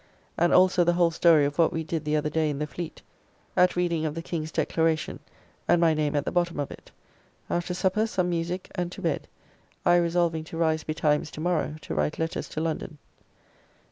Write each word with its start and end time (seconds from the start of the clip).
And 0.35 0.51
also 0.51 0.83
the 0.83 0.93
whole 0.93 1.11
story 1.11 1.45
of 1.45 1.59
what 1.59 1.71
we 1.71 1.83
did 1.83 2.05
the 2.05 2.15
other 2.15 2.31
day 2.31 2.49
in 2.49 2.57
the 2.57 2.65
fleet, 2.65 3.03
at 3.55 3.75
reading 3.75 4.03
of 4.03 4.15
the 4.15 4.23
King's 4.23 4.51
declaration, 4.51 5.19
and 5.67 5.79
my 5.79 5.93
name 5.93 6.15
at 6.15 6.25
the 6.25 6.31
bottom 6.31 6.59
of 6.59 6.71
it. 6.71 6.89
After 7.51 7.75
supper 7.75 8.07
some 8.07 8.31
musique 8.31 8.71
and 8.73 8.91
to 8.93 9.01
bed. 9.03 9.27
I 9.85 9.97
resolving 9.97 10.43
to 10.45 10.57
rise 10.57 10.83
betimes 10.83 11.29
to 11.29 11.39
morrow 11.39 11.75
to 11.81 11.93
write 11.93 12.17
letters 12.17 12.49
to 12.49 12.61
London. 12.61 12.97